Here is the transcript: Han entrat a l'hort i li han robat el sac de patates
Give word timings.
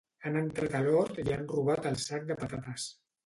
Han 0.27 0.37
entrat 0.39 0.77
a 0.77 0.81
l'hort 0.85 1.19
i 1.23 1.27
li 1.27 1.35
han 1.35 1.45
robat 1.53 1.89
el 1.91 2.01
sac 2.05 2.25
de 2.31 2.39
patates 2.45 2.89